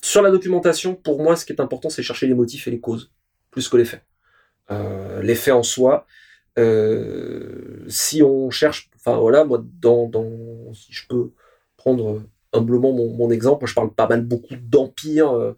sur 0.00 0.22
la 0.22 0.30
documentation, 0.30 0.94
pour 0.94 1.20
moi, 1.22 1.34
ce 1.34 1.44
qui 1.44 1.52
est 1.52 1.60
important, 1.60 1.90
c'est 1.90 2.02
chercher 2.02 2.28
les 2.28 2.34
motifs 2.34 2.68
et 2.68 2.70
les 2.70 2.80
causes, 2.80 3.10
plus 3.50 3.68
que 3.68 3.76
les 3.76 3.84
faits. 3.84 4.02
Les 5.22 5.34
faits 5.34 5.54
en 5.54 5.64
soi, 5.64 6.06
euh, 6.56 7.84
si 7.88 8.22
on 8.22 8.50
cherche, 8.50 8.88
enfin 8.94 9.18
voilà, 9.18 9.44
moi, 9.44 9.60
dans, 9.80 10.06
dans, 10.06 10.72
si 10.74 10.92
je 10.92 11.08
peux 11.08 11.32
prendre 11.76 12.22
humblement 12.52 12.92
mon, 12.92 13.12
mon 13.12 13.32
exemple, 13.32 13.66
je 13.66 13.74
parle 13.74 13.92
pas 13.92 14.06
mal 14.06 14.24
beaucoup 14.24 14.54
d'empire 14.54 15.56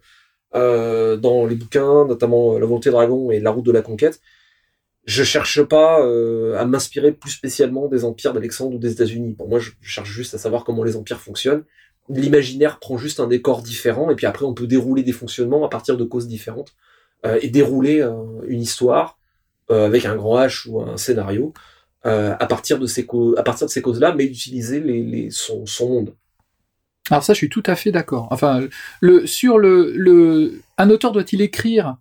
dans 0.54 1.46
les 1.46 1.56
bouquins, 1.56 2.06
notamment 2.06 2.58
La 2.58 2.64
Volonté 2.64 2.90
Dragon 2.90 3.30
et 3.30 3.38
La 3.38 3.50
Route 3.50 3.66
de 3.66 3.72
la 3.72 3.82
Conquête, 3.82 4.22
je 5.04 5.24
cherche 5.24 5.62
pas 5.62 6.00
euh, 6.00 6.56
à 6.58 6.64
m'inspirer 6.64 7.12
plus 7.12 7.30
spécialement 7.30 7.88
des 7.88 8.04
empires 8.04 8.32
d'Alexandre 8.32 8.76
ou 8.76 8.78
des 8.78 8.92
États-Unis. 8.92 9.34
Pour 9.34 9.48
moi, 9.48 9.58
je 9.58 9.70
cherche 9.80 10.10
juste 10.10 10.34
à 10.34 10.38
savoir 10.38 10.64
comment 10.64 10.84
les 10.84 10.96
empires 10.96 11.20
fonctionnent. 11.20 11.64
L'imaginaire 12.08 12.78
prend 12.78 12.98
juste 12.98 13.20
un 13.20 13.26
décor 13.26 13.62
différent, 13.62 14.10
et 14.10 14.14
puis 14.14 14.26
après, 14.26 14.44
on 14.44 14.54
peut 14.54 14.66
dérouler 14.66 15.02
des 15.02 15.12
fonctionnements 15.12 15.64
à 15.64 15.68
partir 15.68 15.96
de 15.96 16.04
causes 16.04 16.28
différentes 16.28 16.74
euh, 17.24 17.38
et 17.42 17.48
dérouler 17.48 18.06
une 18.46 18.60
histoire 18.60 19.18
avec 19.68 20.04
un 20.04 20.16
grand 20.16 20.38
H 20.38 20.68
ou 20.68 20.82
un 20.82 20.98
scénario 20.98 21.54
à 22.04 22.46
partir 22.46 22.78
de 22.78 22.86
ces 22.86 23.06
à 23.36 23.42
partir 23.42 23.66
de 23.66 23.72
ces 23.72 23.80
causes-là, 23.80 24.12
mais 24.14 24.24
utiliser 24.24 24.80
les, 24.80 25.02
les 25.02 25.30
son, 25.30 25.64
son 25.64 25.88
monde. 25.88 26.14
Alors 27.10 27.24
ça, 27.24 27.32
je 27.32 27.38
suis 27.38 27.48
tout 27.48 27.62
à 27.66 27.74
fait 27.74 27.90
d'accord. 27.90 28.28
Enfin, 28.30 28.66
le, 29.00 29.26
sur 29.26 29.58
le, 29.58 29.92
le, 29.94 30.60
un 30.78 30.90
auteur 30.90 31.12
doit-il 31.12 31.40
écrire 31.40 31.96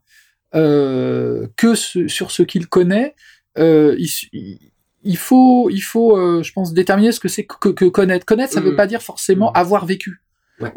euh, 0.55 1.48
que 1.55 1.75
sur 1.75 2.31
ce 2.31 2.43
qu'il 2.43 2.67
connaît 2.67 3.15
euh, 3.58 3.96
il, 3.98 4.60
il, 5.03 5.17
faut, 5.17 5.70
il 5.70 5.81
faut, 5.81 6.17
euh, 6.17 6.43
je 6.43 6.51
pense, 6.53 6.74
déterminer 6.74 7.12
ce 7.12 7.20
que 7.20 7.27
c'est 7.27 7.46
que, 7.46 7.70
que, 7.70 7.86
connaître. 7.86 8.25
Connaître, 8.25 8.53
ça 8.53 8.60
ne 8.62 8.65
veut 8.65 8.74
mmh. 8.74 8.77
pas 8.77 8.88
dire 8.88 9.01
forcément 9.01 9.51
mmh. 9.51 9.58
avoir 9.58 9.86
vécu. 9.86 10.22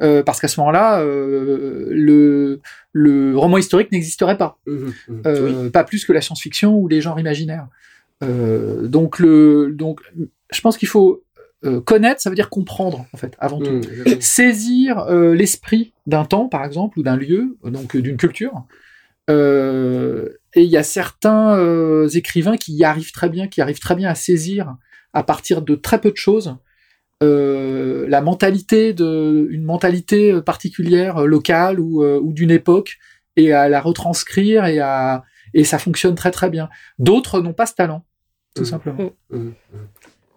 Euh, 0.00 0.22
parce 0.22 0.40
qu'à 0.40 0.48
ce 0.48 0.58
moment-là, 0.60 1.00
euh, 1.00 1.88
le, 1.90 2.60
le 2.92 3.36
roman 3.36 3.58
historique 3.58 3.92
n'existerait 3.92 4.38
pas. 4.38 4.58
Mmh, 4.66 4.88
euh, 5.26 5.70
pas 5.70 5.84
plus 5.84 6.04
que 6.04 6.12
la 6.12 6.20
science-fiction 6.22 6.74
ou 6.74 6.88
les 6.88 7.00
genres 7.00 7.20
imaginaires. 7.20 7.68
donc, 8.22 9.18
le, 9.18 9.72
donc, 9.72 10.00
je 10.50 10.60
pense 10.60 10.78
qu'il 10.78 10.88
faut 10.88 11.22
connaître, 11.86 12.20
ça 12.20 12.28
veut 12.28 12.36
dire 12.36 12.50
comprendre, 12.50 13.06
en 13.12 13.16
fait, 13.16 13.34
avant 13.38 13.58
tout. 13.58 13.70
Mmh, 13.70 14.20
Saisir 14.20 15.06
l'esprit 15.10 15.92
d'un 16.06 16.24
temps, 16.24 16.48
par 16.48 16.64
exemple, 16.64 16.98
ou 16.98 17.02
d'un 17.02 17.16
lieu, 17.16 17.56
donc 17.64 17.96
d'une 17.96 18.16
culture. 18.16 18.64
Et 19.28 20.62
il 20.62 20.70
y 20.70 20.76
a 20.76 20.82
certains 20.82 22.08
écrivains 22.08 22.56
qui 22.56 22.74
y 22.74 22.84
arrivent 22.84 23.12
très 23.12 23.28
bien, 23.28 23.48
qui 23.48 23.60
arrivent 23.60 23.80
très 23.80 23.94
bien 23.94 24.10
à 24.10 24.14
saisir, 24.14 24.76
à 25.12 25.22
partir 25.22 25.62
de 25.62 25.74
très 25.74 26.00
peu 26.00 26.10
de 26.10 26.16
choses, 26.16 26.56
la 27.20 28.20
mentalité 28.20 28.92
de, 28.92 29.46
une 29.50 29.64
mentalité 29.64 30.40
particulière, 30.42 31.26
locale 31.26 31.80
ou, 31.80 32.04
ou 32.04 32.32
d'une 32.32 32.50
époque, 32.50 32.98
et 33.36 33.52
à 33.52 33.68
la 33.68 33.80
retranscrire 33.80 34.66
et 34.66 34.78
à 34.80 35.24
et 35.54 35.64
ça 35.64 35.78
fonctionne 35.78 36.16
très 36.16 36.32
très 36.32 36.50
bien. 36.50 36.68
D'autres 36.98 37.40
n'ont 37.40 37.52
pas 37.52 37.66
ce 37.66 37.74
talent, 37.74 38.04
tout 38.54 38.62
mmh. 38.62 38.66
simplement. 38.66 39.12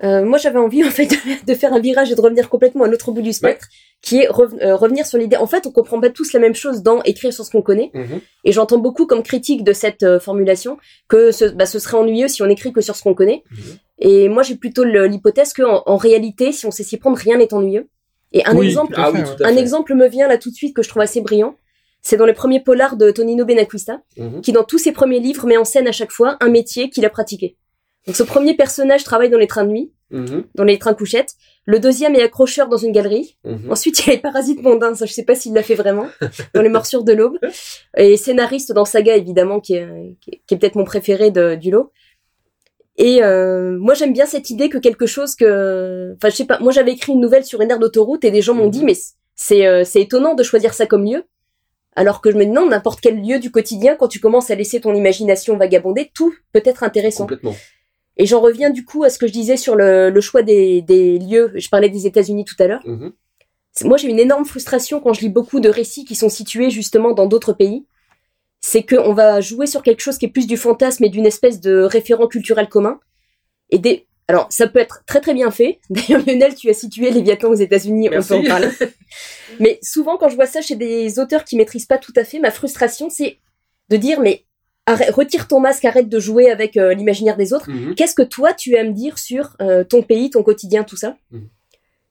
Euh, 0.03 0.23
moi, 0.23 0.37
j'avais 0.37 0.59
envie 0.59 0.83
en 0.87 0.89
fait 0.89 1.09
de 1.45 1.53
faire 1.53 1.73
un 1.73 1.79
virage 1.79 2.11
et 2.11 2.15
de 2.15 2.21
revenir 2.21 2.49
complètement 2.49 2.83
à 2.83 2.87
l'autre 2.87 3.11
bout 3.11 3.21
du 3.21 3.33
spectre, 3.33 3.67
qui 4.01 4.19
est 4.19 4.27
euh, 4.27 4.75
revenir 4.75 5.05
sur 5.05 5.17
l'idée. 5.17 5.37
En 5.37 5.47
fait, 5.47 5.65
on 5.65 5.71
comprend 5.71 5.99
pas 5.99 6.09
tous 6.09 6.33
la 6.33 6.39
même 6.39 6.55
chose 6.55 6.83
dans 6.83 7.01
écrire 7.03 7.33
sur 7.33 7.45
ce 7.45 7.51
qu'on 7.51 7.61
connaît. 7.61 7.91
Mhm. 7.93 8.21
Et 8.43 8.51
j'entends 8.51 8.77
beaucoup 8.77 9.05
comme 9.05 9.23
critique 9.23 9.63
de 9.63 9.73
cette 9.73 10.03
euh, 10.03 10.19
formulation 10.19 10.77
que 11.07 11.31
ce, 11.31 11.45
bah, 11.45 11.65
ce, 11.65 11.79
serait 11.79 11.97
ennuyeux 11.97 12.27
si 12.27 12.41
on 12.41 12.49
écrit 12.49 12.71
que 12.71 12.81
sur 12.81 12.95
ce 12.95 13.03
qu'on 13.03 13.13
connaît. 13.13 13.43
Mhm. 13.51 13.77
Et 13.99 14.29
moi, 14.29 14.43
j'ai 14.43 14.55
plutôt 14.55 14.83
l'hypothèse 14.83 15.53
que 15.53 15.63
en, 15.63 15.97
réalité, 15.97 16.51
si 16.51 16.67
on 16.67 16.71
sait 16.71 16.83
s'y 16.83 16.97
prendre, 16.97 17.17
rien 17.17 17.37
n'est 17.37 17.53
ennuyeux. 17.53 17.89
Et 18.31 18.45
un 18.45 18.59
exemple, 18.59 18.93
ah 18.97 19.11
un 19.43 19.55
exemple 19.55 19.95
me 19.95 20.07
vient 20.07 20.27
là 20.27 20.37
tout 20.37 20.51
de 20.51 20.55
suite 20.55 20.75
que 20.75 20.83
je 20.83 20.89
trouve 20.89 21.01
assez 21.01 21.21
brillant. 21.21 21.55
C'est 22.03 22.17
dans 22.17 22.25
les 22.25 22.33
premiers 22.33 22.59
polars 22.59 22.95
de 22.95 23.09
Tonino 23.09 23.43
Benacquista, 23.43 24.01
mhm. 24.17 24.41
qui 24.41 24.51
dans 24.51 24.63
tous 24.63 24.77
ses 24.77 24.91
premiers 24.91 25.19
livres 25.19 25.47
met 25.47 25.57
en 25.57 25.65
scène 25.65 25.87
à 25.87 25.91
chaque 25.91 26.11
fois 26.11 26.37
un 26.41 26.49
métier 26.49 26.91
qu'il 26.91 27.05
a 27.05 27.09
pratiqué. 27.09 27.57
Donc 28.07 28.15
ce 28.15 28.23
premier 28.23 28.55
personnage 28.55 29.03
travaille 29.03 29.29
dans 29.29 29.37
les 29.37 29.47
trains 29.47 29.65
de 29.65 29.69
nuit, 29.69 29.91
mhm. 30.11 30.45
dans 30.55 30.63
les 30.63 30.79
trains 30.79 30.93
couchettes. 30.93 31.33
Le 31.65 31.79
deuxième 31.79 32.15
est 32.15 32.21
accrocheur 32.21 32.69
dans 32.69 32.77
une 32.77 32.93
galerie. 32.93 33.37
Mhm. 33.43 33.69
Ensuite, 33.69 33.99
il 33.99 34.07
y 34.07 34.09
a 34.11 34.15
les 34.15 34.21
parasites 34.21 34.63
mondains, 34.63 34.95
ça 34.95 35.05
je 35.05 35.11
sais 35.11 35.25
pas 35.25 35.35
s'il 35.35 35.53
l'a 35.53 35.61
fait 35.61 35.75
vraiment, 35.75 36.07
dans 36.53 36.61
les 36.61 36.69
morsures 36.69 37.03
de 37.03 37.11
l'aube. 37.11 37.37
Et 37.97 38.15
scénariste 38.15 38.71
dans 38.71 38.85
Saga, 38.85 39.17
évidemment, 39.17 39.59
qui 39.59 39.75
est, 39.75 40.15
qui 40.21 40.41
est, 40.53 40.57
peut-être 40.57 40.75
mon 40.75 40.85
préféré 40.85 41.31
de, 41.31 41.55
du 41.55 41.69
lot. 41.69 41.91
Et 42.95 43.21
euh, 43.21 43.77
moi, 43.77 43.93
j'aime 43.93 44.13
bien 44.13 44.25
cette 44.25 44.49
idée 44.49 44.69
que 44.69 44.77
quelque 44.77 45.05
chose 45.05 45.35
que... 45.35 46.15
Enfin, 46.15 46.29
je 46.29 46.35
sais 46.35 46.45
pas, 46.45 46.59
moi 46.59 46.71
j'avais 46.71 46.93
écrit 46.93 47.11
une 47.11 47.21
nouvelle 47.21 47.43
sur 47.43 47.61
une 47.61 47.69
aire 47.69 47.77
d'autoroute 47.77 48.23
et 48.23 48.31
des 48.31 48.41
gens 48.41 48.55
m'ont 48.55 48.69
dit, 48.69 48.79
mhm. 48.79 48.85
mais 48.85 48.95
c'est 49.35 49.67
euh, 49.67 49.83
c'est 49.83 50.01
étonnant 50.01 50.33
de 50.33 50.43
choisir 50.43 50.73
ça 50.73 50.87
comme 50.87 51.05
lieu. 51.05 51.25
Alors 51.95 52.21
que 52.21 52.31
je 52.31 52.37
me 52.37 52.45
dis 52.45 52.51
non, 52.51 52.67
n'importe 52.67 53.01
quel 53.01 53.21
lieu 53.21 53.39
du 53.39 53.51
quotidien, 53.51 53.95
quand 53.95 54.07
tu 54.07 54.19
commences 54.19 54.49
à 54.49 54.55
laisser 54.55 54.79
ton 54.79 54.93
imagination 54.93 55.57
vagabonder, 55.57 56.11
tout 56.13 56.33
peut 56.53 56.61
être 56.63 56.83
intéressant. 56.83 57.23
Complètement. 57.23 57.55
Et 58.17 58.25
j'en 58.25 58.41
reviens 58.41 58.69
du 58.71 58.83
coup 58.83 59.03
à 59.03 59.09
ce 59.09 59.19
que 59.19 59.27
je 59.27 59.31
disais 59.31 59.57
sur 59.57 59.75
le, 59.75 60.09
le 60.09 60.21
choix 60.21 60.41
des, 60.41 60.81
des, 60.81 61.19
lieux. 61.19 61.51
Je 61.55 61.69
parlais 61.69 61.89
des 61.89 62.07
États-Unis 62.07 62.45
tout 62.45 62.55
à 62.59 62.67
l'heure. 62.67 62.81
Mhm. 62.85 63.13
Moi, 63.83 63.97
j'ai 63.97 64.09
une 64.09 64.19
énorme 64.19 64.45
frustration 64.45 64.99
quand 64.99 65.13
je 65.13 65.21
lis 65.21 65.29
beaucoup 65.29 65.59
de 65.59 65.69
récits 65.69 66.03
qui 66.03 66.15
sont 66.15 66.29
situés 66.29 66.71
justement 66.71 67.13
dans 67.13 67.27
d'autres 67.27 67.53
pays. 67.53 67.85
C'est 68.59 68.83
qu'on 68.83 69.13
va 69.13 69.39
jouer 69.39 69.67
sur 69.67 69.83
quelque 69.83 70.01
chose 70.01 70.17
qui 70.17 70.25
est 70.25 70.29
plus 70.29 70.47
du 70.47 70.57
fantasme 70.57 71.03
et 71.03 71.09
d'une 71.09 71.27
espèce 71.27 71.61
de 71.61 71.81
référent 71.81 72.27
culturel 72.27 72.69
commun. 72.69 72.99
Et 73.69 73.77
des... 73.77 74.07
Alors, 74.27 74.47
ça 74.49 74.67
peut 74.67 74.79
être 74.79 75.03
très 75.05 75.21
très 75.21 75.35
bien 75.35 75.51
fait. 75.51 75.79
D'ailleurs, 75.91 76.23
Lionel, 76.25 76.55
tu 76.55 76.69
as 76.71 76.73
situé 76.73 77.05
les 77.05 77.11
Léviathan 77.11 77.49
aux 77.49 77.55
États-Unis, 77.55 78.09
on 78.11 78.21
s'en 78.21 78.43
parle. 78.43 78.71
mais 79.59 79.77
souvent, 79.83 80.17
quand 80.17 80.29
je 80.29 80.35
vois 80.35 80.47
ça 80.47 80.61
chez 80.61 80.75
des 80.75 81.19
auteurs 81.19 81.45
qui 81.45 81.55
maîtrisent 81.55 81.85
pas 81.85 81.99
tout 81.99 82.13
à 82.15 82.23
fait, 82.23 82.39
ma 82.39 82.49
frustration, 82.49 83.11
c'est 83.11 83.37
de 83.89 83.97
dire, 83.97 84.19
mais 84.19 84.46
retire 84.87 85.47
ton 85.47 85.59
masque, 85.59 85.85
arrête 85.85 86.09
de 86.09 86.19
jouer 86.19 86.49
avec 86.49 86.77
euh, 86.77 86.93
l'imaginaire 86.93 87.37
des 87.37 87.53
autres. 87.53 87.69
Mhm. 87.69 87.95
Qu'est-ce 87.95 88.15
que 88.15 88.21
toi 88.21 88.53
tu 88.53 88.75
aimes 88.75 88.93
dire 88.93 89.17
sur 89.17 89.55
euh, 89.61 89.83
ton 89.83 90.01
pays, 90.01 90.29
ton 90.29 90.43
quotidien, 90.43 90.83
tout 90.83 90.97
ça 90.97 91.17
mhm. 91.31 91.49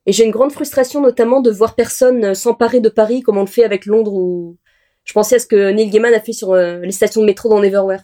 Et 0.09 0.13
j'ai 0.13 0.25
une 0.25 0.31
grande 0.31 0.53
frustration 0.53 1.01
notamment 1.01 1.41
de 1.41 1.51
voir 1.51 1.75
personne 1.75 2.25
euh, 2.25 2.35
s'emparer 2.35 2.81
de 2.81 2.89
Paris 2.89 3.23
comme 3.23 3.39
on 3.39 3.43
le 3.43 3.47
fait 3.47 3.65
avec 3.65 3.87
Londres 3.87 4.13
ou 4.13 4.57
je 5.05 5.13
pensais 5.13 5.37
à 5.37 5.39
ce 5.39 5.47
que 5.47 5.71
Neil 5.71 5.89
Gaiman 5.89 6.13
a 6.15 6.21
fait 6.21 6.33
sur 6.33 6.57
les 6.57 6.91
stations 6.91 7.21
de 7.21 7.27
métro 7.27 7.49
dans 7.49 7.61
Neverwhere, 7.61 8.01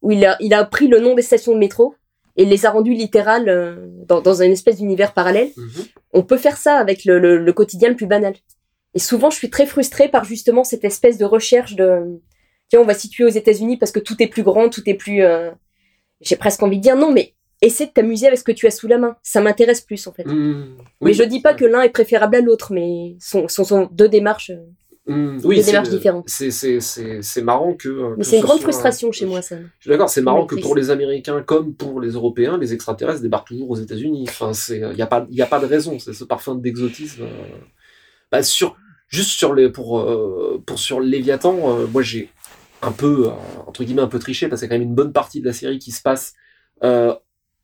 où 0.00 0.10
il 0.10 0.24
a 0.24 0.38
il 0.40 0.54
a 0.54 0.64
pris 0.64 0.88
le 0.88 0.98
nom 0.98 1.14
des 1.14 1.20
stations 1.20 1.52
de 1.52 1.58
métro 1.58 1.94
et 2.36 2.46
les 2.46 2.64
a 2.64 2.70
rendues 2.70 2.94
littérales 2.94 3.78
dans, 4.06 4.22
dans 4.22 4.42
une 4.42 4.52
espèce 4.52 4.78
d'univers 4.78 5.12
parallèle. 5.12 5.50
Mhm. 5.58 5.84
On 6.14 6.22
peut 6.22 6.38
faire 6.38 6.56
ça 6.56 6.78
avec 6.78 7.04
le, 7.04 7.18
le, 7.18 7.36
le 7.36 7.52
quotidien 7.52 7.90
le 7.90 7.96
plus 7.96 8.06
banal. 8.06 8.32
Et 8.94 8.98
souvent, 8.98 9.28
je 9.28 9.36
suis 9.36 9.50
très 9.50 9.66
frustrée 9.66 10.08
par 10.08 10.24
justement 10.24 10.64
cette 10.64 10.84
espèce 10.84 11.18
de 11.18 11.26
recherche 11.26 11.76
de 11.76 12.18
tiens, 12.68 12.80
on 12.80 12.84
va 12.84 12.94
situer 12.94 13.24
aux 13.24 13.28
États-Unis 13.28 13.76
parce 13.76 13.92
que 13.92 14.00
tout 14.00 14.16
est 14.22 14.28
plus 14.28 14.42
grand, 14.42 14.68
tout 14.68 14.82
est 14.86 14.94
plus. 14.94 15.22
Euh, 15.22 15.50
j'ai 16.20 16.36
presque 16.36 16.62
envie 16.62 16.78
de 16.78 16.82
dire 16.82 16.96
non, 16.96 17.12
mais 17.12 17.34
essaie 17.60 17.86
de 17.86 17.90
t'amuser 17.90 18.26
avec 18.26 18.38
ce 18.38 18.44
que 18.44 18.52
tu 18.52 18.66
as 18.66 18.70
sous 18.70 18.88
la 18.88 18.98
main. 18.98 19.16
Ça 19.22 19.40
m'intéresse 19.40 19.80
plus 19.80 20.06
en 20.06 20.12
fait. 20.12 20.24
Mmh. 20.24 20.76
mais 21.00 21.12
je 21.12 21.22
dis 21.24 21.40
pas 21.40 21.54
que 21.54 21.64
l'un 21.64 21.82
est 21.82 21.90
préférable 21.90 22.36
à 22.36 22.40
l'autre, 22.40 22.72
mais 22.72 23.16
sont, 23.20 23.48
sont, 23.48 23.64
sont 23.64 23.88
deux 23.92 24.08
démarches. 24.08 24.52
Mmh. 25.06 25.38
oui, 25.44 25.56
deux 25.56 25.62
démarches 25.62 25.88
différentes. 25.88 26.28
C'est 26.28 27.42
marrant 27.42 27.74
que. 27.74 27.88
Euh, 27.88 28.14
mais 28.18 28.24
c'est 28.24 28.36
une 28.36 28.42
grande 28.42 28.60
frustration 28.60 29.10
chez 29.10 29.26
moi, 29.26 29.42
ça. 29.42 29.56
Je 29.56 29.82
suis 29.82 29.90
d'accord, 29.90 30.10
c'est 30.10 30.22
marrant 30.22 30.46
que 30.46 30.56
pour 30.56 30.76
les 30.76 30.90
Américains 30.90 31.42
comme 31.42 31.74
pour 31.74 32.00
les 32.00 32.10
Européens, 32.10 32.58
les 32.58 32.74
extraterrestres 32.74 33.22
débarquent 33.22 33.48
toujours 33.48 33.70
aux 33.70 33.76
États-Unis. 33.76 34.26
Enfin, 34.28 34.52
il 34.70 34.94
n'y 34.94 35.02
a, 35.02 35.06
pas, 35.06 35.26
y 35.30 35.42
a 35.42 35.46
pas 35.46 35.60
de 35.60 35.66
raison, 35.66 35.98
c'est 35.98 36.12
ce 36.12 36.24
parfum 36.24 36.56
d'exotisme. 36.56 37.22
Euh, 37.22 37.56
bah, 38.30 38.42
sur, 38.42 38.76
juste 39.08 39.30
sur 39.30 39.54
les, 39.54 39.70
pour, 39.70 40.06
pour 40.66 40.78
sur 40.78 41.00
Léviathan, 41.00 41.86
moi 41.90 42.02
j'ai 42.02 42.28
un 42.82 42.92
peu, 42.92 43.28
euh, 43.28 43.30
entre 43.66 43.84
guillemets, 43.84 44.02
un 44.02 44.08
peu 44.08 44.18
triché, 44.18 44.48
parce 44.48 44.60
qu'il 44.60 44.68
y 44.68 44.72
a 44.72 44.74
quand 44.74 44.78
même 44.78 44.88
une 44.88 44.94
bonne 44.94 45.12
partie 45.12 45.40
de 45.40 45.46
la 45.46 45.52
série 45.52 45.78
qui 45.78 45.92
se 45.92 46.02
passe 46.02 46.34
euh, 46.84 47.14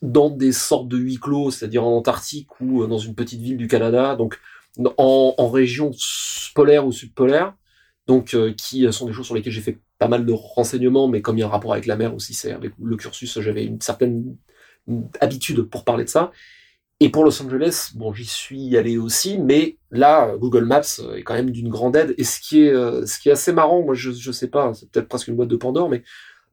dans 0.02 0.30
des 0.30 0.52
sortes 0.52 0.88
de 0.88 0.96
huis 0.96 1.18
clos, 1.18 1.50
c'est-à-dire 1.50 1.84
en 1.84 1.96
Antarctique 1.96 2.48
ou 2.60 2.82
euh, 2.82 2.86
dans 2.86 2.98
une 2.98 3.14
petite 3.14 3.40
ville 3.40 3.56
du 3.56 3.68
Canada, 3.68 4.16
donc 4.16 4.40
en, 4.98 5.48
région 5.48 5.92
polaire 6.54 6.84
ou 6.86 6.92
subpolaire, 6.92 7.54
donc 8.08 8.36
qui 8.56 8.92
sont 8.92 9.06
des 9.06 9.12
choses 9.12 9.26
sur 9.26 9.36
lesquelles 9.36 9.52
j'ai 9.52 9.60
fait 9.60 9.78
pas 9.98 10.08
mal 10.08 10.26
de 10.26 10.32
renseignements, 10.32 11.06
mais 11.06 11.22
comme 11.22 11.38
il 11.38 11.40
y 11.40 11.44
a 11.44 11.46
un 11.46 11.50
rapport 11.50 11.72
avec 11.72 11.86
la 11.86 11.96
mer 11.96 12.12
aussi, 12.12 12.34
c'est 12.34 12.50
avec 12.50 12.72
le 12.82 12.96
cursus, 12.96 13.40
j'avais 13.40 13.64
une 13.64 13.80
certaine 13.80 14.36
habitude 15.20 15.62
pour 15.62 15.84
parler 15.84 16.02
de 16.02 16.08
ça. 16.08 16.32
Et 17.00 17.10
pour 17.10 17.24
Los 17.24 17.42
Angeles, 17.42 17.90
bon, 17.94 18.12
j'y 18.12 18.24
suis 18.24 18.76
allé 18.76 18.96
aussi, 18.98 19.38
mais 19.38 19.78
là, 19.90 20.36
Google 20.38 20.64
Maps 20.64 20.82
est 21.16 21.22
quand 21.22 21.34
même 21.34 21.50
d'une 21.50 21.68
grande 21.68 21.96
aide. 21.96 22.14
Et 22.18 22.24
ce 22.24 22.40
qui 22.40 22.62
est, 22.62 22.72
euh, 22.72 23.04
ce 23.04 23.18
qui 23.18 23.28
est 23.28 23.32
assez 23.32 23.52
marrant, 23.52 23.82
moi, 23.82 23.94
je, 23.94 24.12
je 24.12 24.32
sais 24.32 24.48
pas, 24.48 24.72
c'est 24.74 24.90
peut-être 24.90 25.08
presque 25.08 25.28
une 25.28 25.36
boîte 25.36 25.48
de 25.48 25.56
Pandore, 25.56 25.88
mais 25.88 26.04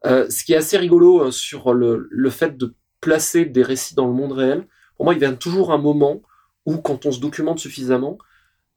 euh, 0.05 0.29
ce 0.29 0.43
qui 0.43 0.53
est 0.53 0.57
assez 0.57 0.77
rigolo 0.77 1.21
euh, 1.27 1.31
sur 1.31 1.73
le, 1.73 2.07
le 2.09 2.29
fait 2.29 2.57
de 2.57 2.75
placer 3.01 3.45
des 3.45 3.63
récits 3.63 3.95
dans 3.95 4.07
le 4.07 4.13
monde 4.13 4.31
réel, 4.31 4.67
pour 4.97 5.05
moi, 5.05 5.13
il 5.13 5.19
vient 5.19 5.33
toujours 5.33 5.71
un 5.71 5.77
moment 5.77 6.21
où, 6.65 6.77
quand 6.77 7.05
on 7.05 7.11
se 7.11 7.19
documente 7.19 7.59
suffisamment, 7.59 8.17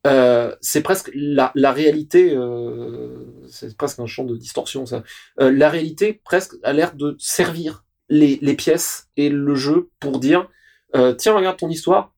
euh, 0.07 0.55
c'est 0.61 0.83
presque 0.83 1.11
la, 1.15 1.51
réalité, 1.73 2.35
euh, 2.37 3.43
c'est 3.49 3.77
presque 3.77 4.01
un 4.01 4.07
champ 4.07 4.25
de 4.25 4.37
distorsion, 4.37 4.85
ça. 4.85 5.03
Euh, 5.41 5.51
la 5.51 5.71
réalité 5.71 6.21
presque 6.25 6.55
a 6.63 6.73
l'air 6.73 6.95
de 6.95 7.17
servir 7.19 7.85
les, 8.09 8.39
les 8.43 8.55
pièces 8.55 9.09
et 9.17 9.31
le 9.31 9.55
jeu 9.55 9.91
pour 10.01 10.19
dire 10.19 10.49
euh, 10.95 11.13
tiens, 11.15 11.35
regarde 11.35 11.57
ton 11.57 11.69
histoire, 11.69 12.15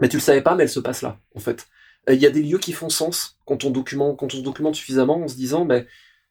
mais 0.00 0.08
tu 0.08 0.16
le 0.16 0.22
savais 0.22 0.42
pas, 0.42 0.54
mais 0.54 0.64
elle 0.64 0.68
se 0.68 0.80
passe 0.80 1.02
là, 1.02 1.18
en 1.34 1.40
fait. 1.40 1.66
Euh, 2.08 2.14
il 2.14 2.20
y 2.20 2.26
a 2.26 2.30
des 2.30 2.42
lieux 2.42 2.58
qui 2.58 2.72
font 2.72 2.88
sens 2.88 3.38
quand 3.44 3.64
on 3.64 3.70
documente, 3.70 4.18
quand 4.18 4.32
on 4.32 4.36
se 4.36 4.42
documente 4.42 4.74
suffisamment 4.74 5.22
en 5.22 5.28
se 5.28 5.36
disant, 5.36 5.64
mais 5.64 5.86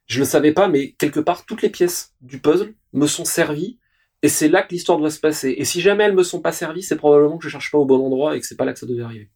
je 0.08 0.20
le 0.20 0.26
savais 0.26 0.54
pas, 0.54 0.68
mais 0.68 0.94
quelque 0.94 1.20
part, 1.20 1.46
toutes 1.46 1.62
les 1.62 1.70
pièces 1.70 2.14
du 2.22 2.40
puzzle 2.40 2.74
me 2.94 3.08
sont 3.08 3.26
servies, 3.26 3.80
et 4.22 4.30
c'est 4.30 4.50
là 4.50 4.64
que 4.64 4.72
l'histoire 4.72 4.98
doit 4.98 5.12
se 5.12 5.20
passer. 5.20 5.56
Et 5.58 5.66
si 5.66 5.82
jamais 5.82 6.04
elles 6.04 6.16
me 6.16 6.24
sont 6.24 6.42
pas 6.42 6.52
servies, 6.52 6.84
c'est 6.84 6.98
probablement 6.98 7.38
que 7.38 7.46
je 7.46 7.50
cherche 7.50 7.72
pas 7.72 7.78
au 7.78 7.86
bon 7.86 8.06
endroit 8.06 8.36
et 8.36 8.40
que 8.40 8.46
c'est 8.46 8.58
pas 8.58 8.66
là 8.66 8.74
que 8.74 8.80
ça 8.80 8.86
devait 8.86 9.04
arriver. 9.04 9.30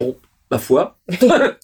Bon, 0.00 0.16
ma 0.50 0.58
foi. 0.58 0.98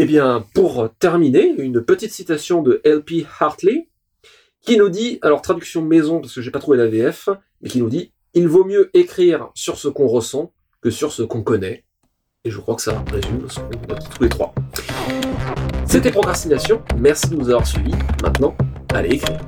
Eh 0.00 0.04
bien, 0.04 0.46
pour 0.54 0.88
terminer, 1.00 1.52
une 1.58 1.84
petite 1.84 2.12
citation 2.12 2.62
de 2.62 2.80
L.P. 2.84 3.26
Hartley, 3.40 3.88
qui 4.62 4.76
nous 4.76 4.88
dit, 4.88 5.18
alors 5.22 5.42
traduction 5.42 5.82
maison 5.82 6.20
parce 6.20 6.34
que 6.34 6.40
j'ai 6.40 6.50
pas 6.50 6.58
trouvé 6.58 6.78
la 6.78 6.86
VF, 6.86 7.28
mais 7.62 7.68
qui 7.68 7.80
nous 7.80 7.88
dit, 7.88 8.12
il 8.34 8.48
vaut 8.48 8.64
mieux 8.64 8.90
écrire 8.94 9.50
sur 9.54 9.78
ce 9.78 9.88
qu'on 9.88 10.06
ressent 10.06 10.52
que 10.80 10.90
sur 10.90 11.12
ce 11.12 11.22
qu'on 11.22 11.42
connaît. 11.42 11.84
Et 12.44 12.50
je 12.50 12.58
crois 12.60 12.76
que 12.76 12.82
ça 12.82 13.04
résume 13.10 13.48
ce 13.48 13.60
qu'on 13.60 13.94
a 13.94 13.98
dit 13.98 14.06
tous 14.14 14.22
les 14.22 14.28
trois. 14.28 14.54
C'était 15.86 16.10
Procrastination, 16.10 16.82
merci 16.96 17.28
de 17.30 17.36
nous 17.36 17.48
avoir 17.48 17.66
suivis. 17.66 17.94
Maintenant, 18.22 18.56
allez 18.92 19.16
écrire. 19.16 19.38